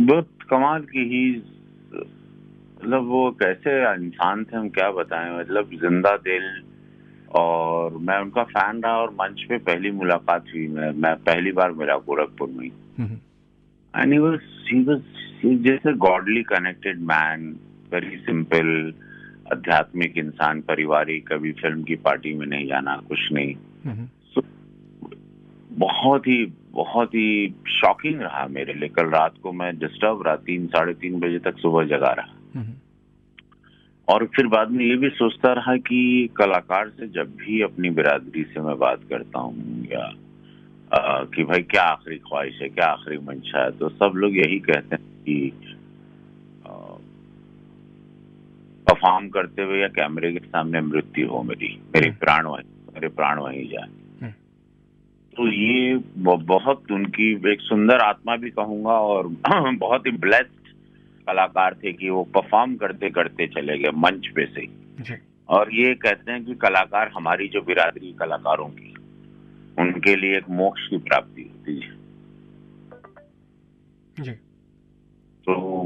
[0.00, 1.42] बहुत कमाल की ही
[2.84, 5.38] मतलब वो कैसे इंसान थे हम क्या बताएँ?
[5.38, 6.62] मतलब ज़िंदा दिल
[7.34, 11.72] और मैं उनका फ़ैन रहा और मंच पे पहली मुलाकात हुई। मैं मैं पहली बार
[11.72, 12.70] मिला गोरखपुर में।
[13.96, 14.18] एंड ही
[14.72, 15.02] ही वाज
[15.44, 17.60] जैसे godly connected man
[17.92, 18.94] very simple
[19.52, 23.54] आध्यात्मिक इंसान पारिवारिक कभी फ़िल्म की पार्टी में नहीं जाना कुछ नहीं।
[24.36, 24.44] so,
[25.72, 30.66] बहुत ही बहुत ही शॉकिंग रहा मेरे लिए कल रात को मैं डिस्टर्ब रहा तीन
[30.66, 32.40] साढ़े तीन बजे तक सुबह जगा रहा
[34.08, 38.42] और फिर बाद में ये भी सोचता रहा कि कलाकार से जब भी अपनी बिरादरी
[38.44, 40.04] से मैं बात करता हूँ या
[40.90, 44.58] आ, कि भाई क्या आखिरी ख्वाहिश है क्या आखिरी मंशा है तो सब लोग यही
[44.60, 45.38] कहते हैं कि
[48.86, 53.08] परफॉर्म करते हुए या कैमरे के सामने मृत्यु हो मेरी मेरे हम्म। प्राण वहीं मेरे
[53.10, 54.01] प्राण वहीं जाए हम्म।
[55.36, 59.26] तो ये बहुत उनकी एक सुंदर आत्मा भी कहूँगा और
[59.76, 60.68] बहुत ही ब्लेस्ड
[61.26, 64.66] कलाकार थे कि वो परफॉर्म करते करते चले गए मंच पे से।
[65.48, 68.94] और ये कहते हैं कि कलाकार हमारी जो बिरादरी कलाकारों की
[69.78, 71.90] उनके लिए एक मोक्ष की प्राप्ति होती है।
[74.24, 74.32] जी।
[75.46, 75.82] तो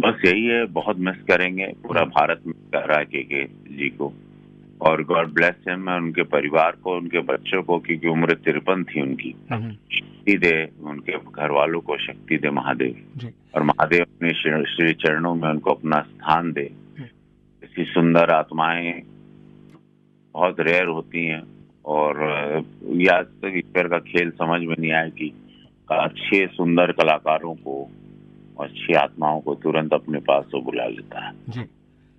[0.00, 4.12] बस यही है बहुत मिस करेंगे पूरा भारत मिस कर रहा है के जी को।
[4.82, 9.00] और गॉड ब्लेस हिम मैं उनके परिवार को उनके बच्चों को क्योंकि उम्र तिरपन थी
[9.00, 13.18] उनकी। हम्म। शक्ति दे उनके घर वालों को शक्ति दे महादेव।
[13.54, 14.30] और महादेव अपने
[14.64, 16.70] श्री चरणों में उनको अपना स्थान दे।
[17.64, 19.02] ऐसी। सुंदर आत्माएँ
[20.34, 21.42] बहुत रेयर होती हैं।
[21.84, 22.22] और
[23.12, 25.32] आज तक ईश्वर का खेल समझ में नहीं आया कि
[25.90, 27.90] अच्छे सुंदर कलाकारों को
[28.60, 31.60] अच्छी आत्माओं को तुरंत अपने पास तो बुला लेता है। जी।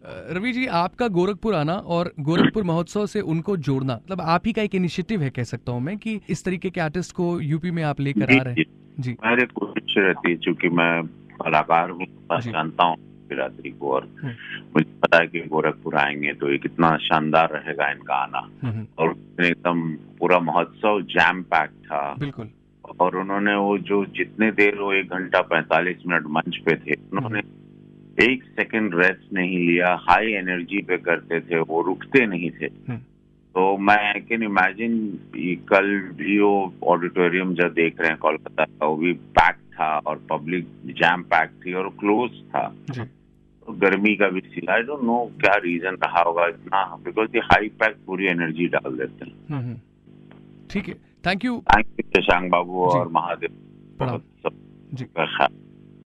[0.05, 4.61] रवि जी आपका गोरखपुर आना और गोरखपुर महोत्सव से उनको जोड़ना मतलब आप ही का
[4.61, 7.83] एक इनिशिएटिव है कह सकता हूँ मैं कि इस तरीके के आर्टिस्ट को यूपी में
[7.83, 8.65] आप लेकर आ रहे हैं।
[8.99, 11.07] जी। मेरे कोशिश रहती है चूँकि मैं
[11.43, 12.05] कलाकार हूँ
[12.41, 12.95] जानता हूँ
[13.29, 14.33] बिरादरी को और हम्म।
[14.75, 18.87] मुझे पता है कि गोरखपुर आएँगे तो ये कितना शानदार रहेगा इनका आना। हम्म, हम्म।
[18.99, 22.49] और एकदम पूरा महोत्सव जैम पैक था। बिल्कुल।
[22.99, 27.41] और उन्होंने वो जो जितने देर वो एक घंटा पैंतालीस मिनट मंच पे थे उन्होंने
[28.19, 32.97] एक सेकंड रेस्ट नहीं लिया हाई एनर्जी पे करते थे वो रुकते नहीं थे। हम्म।
[33.55, 35.19] तो मैं आई कैन इमेजिन
[35.69, 40.27] कल भी वो ऑडिटोरियम जब देख रहे हैं कोलकाता का वो भी पैक था और
[40.29, 45.31] पब्लिक जैम पैक थी और क्लोज था। तो गर्मी का भी सी आई डोंट नो
[45.41, 49.59] क्या रीजन रहा होगा इतना बिकॉज़ ये हाई पैक पूरी एनर्जी डाल देते हैं। हम्म,
[49.59, 49.77] हम्म।
[50.69, 50.93] ठीक है।
[51.25, 53.49] Thank you thank you Shashank Babu और महादेव।
[53.99, 54.51] बहुत सब
[54.93, 55.05] जी।